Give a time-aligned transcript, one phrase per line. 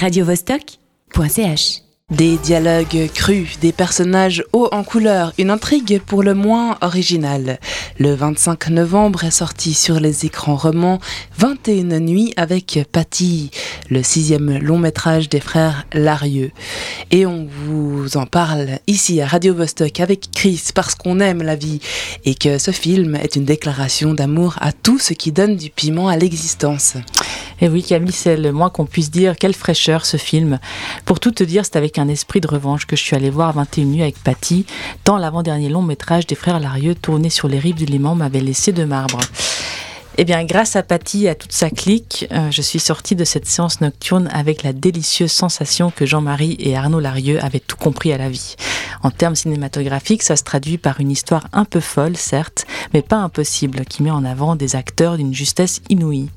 [0.00, 7.60] radiovostok.ch Des dialogues crus, des personnages hauts en couleur, une intrigue pour le moins originale.
[7.98, 11.00] Le 25 novembre est sorti sur les écrans romans
[11.36, 13.50] 21 nuits avec Patty,
[13.90, 16.50] le sixième long métrage des frères Larieux.
[17.10, 21.56] Et on vous en parle ici à Radio Vostok avec Chris parce qu'on aime la
[21.56, 21.80] vie
[22.24, 26.08] et que ce film est une déclaration d'amour à tout ce qui donne du piment
[26.08, 26.94] à l'existence.
[27.60, 29.36] Et oui, Camille, c'est le moins qu'on puisse dire.
[29.36, 30.58] Quelle fraîcheur ce film.
[31.04, 33.52] Pour tout te dire, c'est avec un esprit de revanche que je suis allée voir
[33.52, 34.64] 21 nuits avec Patty,
[35.04, 38.72] tant l'avant-dernier long métrage des frères Larieux tourné sur les rives du Léman m'avait laissé
[38.72, 39.20] de marbre.
[40.18, 43.24] Eh bien, grâce à Patty et à toute sa clique, euh, je suis sortie de
[43.24, 48.12] cette séance nocturne avec la délicieuse sensation que Jean-Marie et Arnaud Larieux avaient tout compris
[48.12, 48.56] à la vie.
[49.02, 53.16] En termes cinématographiques, ça se traduit par une histoire un peu folle, certes, mais pas
[53.16, 56.28] impossible, qui met en avant des acteurs d'une justesse inouïe.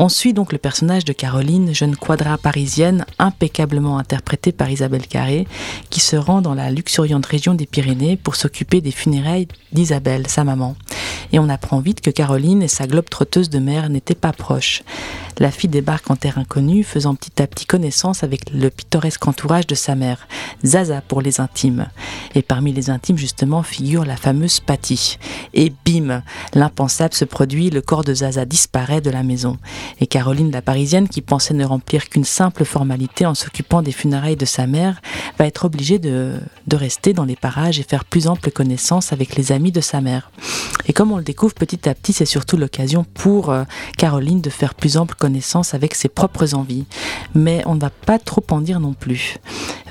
[0.00, 5.48] On suit donc le personnage de Caroline, jeune quadra parisienne, impeccablement interprétée par Isabelle Carré,
[5.90, 10.44] qui se rend dans la luxuriante région des Pyrénées pour s'occuper des funérailles d'Isabelle, sa
[10.44, 10.76] maman.
[11.32, 14.82] Et on apprend vite que Caroline et sa globe trotteuse de mère n'étaient pas proches.
[15.38, 19.68] La fille débarque en terre inconnue, faisant petit à petit connaissance avec le pittoresque entourage
[19.68, 20.26] de sa mère,
[20.64, 21.86] Zaza pour les intimes.
[22.34, 25.18] Et parmi les intimes, justement, figure la fameuse Patty.
[25.54, 26.22] Et bim,
[26.54, 29.58] l'impensable se produit, le corps de Zaza disparaît de la maison.
[30.00, 34.36] Et Caroline, la parisienne, qui pensait ne remplir qu'une simple formalité en s'occupant des funérailles
[34.36, 35.00] de sa mère,
[35.38, 39.36] va être obligée de, de rester dans les parages et faire plus ample connaissance avec
[39.36, 40.32] les amis de sa mère.
[40.86, 43.64] Et comme on le découvre petit à petit, c'est surtout l'occasion pour euh,
[43.96, 46.86] Caroline de faire plus ample connaissance avec ses propres envies.
[47.34, 49.36] Mais on ne va pas trop en dire non plus.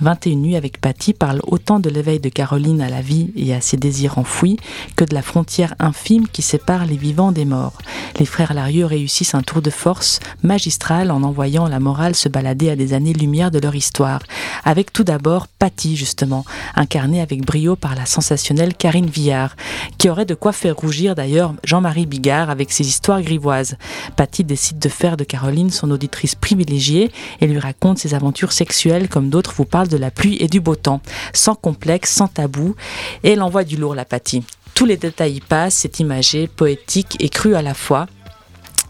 [0.01, 3.61] 21 nuits avec Patty parle autant de l'éveil de Caroline à la vie et à
[3.61, 4.57] ses désirs enfouis
[4.95, 7.77] que de la frontière infime qui sépare les vivants des morts.
[8.19, 12.69] Les frères Larieux réussissent un tour de force magistral en envoyant la morale se balader
[12.69, 14.21] à des années-lumière de leur histoire.
[14.65, 19.55] Avec tout d'abord Patty, justement, incarnée avec brio par la sensationnelle Karine Villard,
[19.97, 23.77] qui aurait de quoi faire rougir d'ailleurs Jean-Marie Bigard avec ses histoires grivoises.
[24.15, 29.09] Patty décide de faire de Caroline son auditrice privilégiée et lui raconte ses aventures sexuelles
[29.09, 31.01] comme d'autres vous parlent de la pluie et du beau temps,
[31.33, 32.75] sans complexe, sans tabou,
[33.23, 34.43] et elle envoie du lourd la.
[34.73, 38.07] Tous les détails y passent, c'est imagé, poétique et cru à la fois.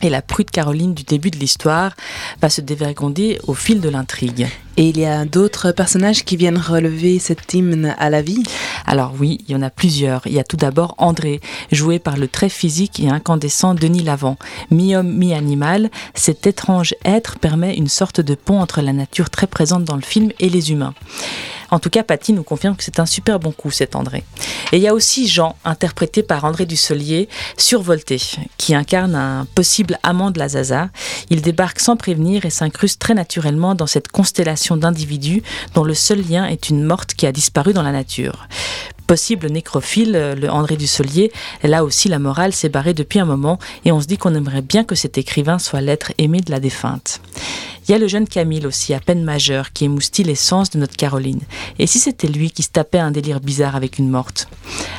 [0.02, 1.96] Et la prude Caroline du début de l'histoire
[2.40, 4.48] va se dévergonder au fil de l'intrigue.
[4.78, 8.44] Et il y a d'autres personnages qui viennent relever cet hymne à la vie?
[8.88, 10.26] Alors oui, il y en a plusieurs.
[10.26, 14.38] Il y a tout d'abord André, joué par le très physique et incandescent Denis Lavant.
[14.72, 19.84] Mi-homme, mi-animal, cet étrange être permet une sorte de pont entre la nature très présente
[19.84, 20.94] dans le film et les humains.
[21.70, 24.24] En tout cas, Patty nous confirme que c'est un super bon coup, cet André.
[24.72, 28.22] Et il y a aussi Jean, interprété par André Dusselier, survolté,
[28.58, 30.90] qui incarne un possible amant de la Zaza.
[31.30, 36.22] Il débarque sans prévenir et s'incruste très naturellement dans cette constellation d'individus dont le seul
[36.22, 38.48] lien est une morte qui a disparu dans la nature
[39.08, 41.32] possible nécrophile, le André Dusselier,
[41.64, 44.62] là aussi la morale s'est barrée depuis un moment et on se dit qu'on aimerait
[44.62, 47.22] bien que cet écrivain soit l'être aimé de la défunte.
[47.88, 50.98] Il y a le jeune Camille aussi, à peine majeur, qui émoustille l'essence de notre
[50.98, 51.40] Caroline.
[51.80, 54.50] Et si c'était lui qui se tapait un délire bizarre avec une morte?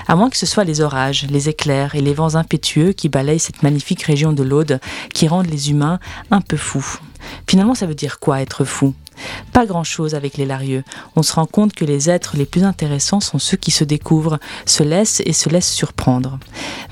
[0.07, 3.39] À moins que ce soit les orages, les éclairs et les vents impétueux qui balayent
[3.39, 4.81] cette magnifique région de l'Aude,
[5.13, 6.99] qui rendent les humains un peu fous.
[7.49, 8.95] Finalement, ça veut dire quoi être fou?
[9.53, 10.85] Pas grand-chose avec les larieux.
[11.17, 14.39] On se rend compte que les êtres les plus intéressants sont ceux qui se découvrent,
[14.67, 16.39] se laissent et se laissent surprendre.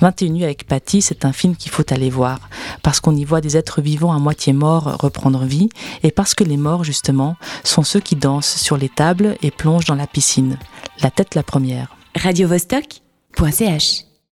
[0.00, 2.48] 21 nuits avec Patty, c'est un film qu'il faut aller voir,
[2.82, 5.68] parce qu'on y voit des êtres vivants à moitié morts reprendre vie,
[6.02, 9.86] et parce que les morts, justement, sont ceux qui dansent sur les tables et plongent
[9.86, 10.58] dans la piscine.
[11.02, 11.96] La tête la première.
[12.16, 14.05] radiovostok.ch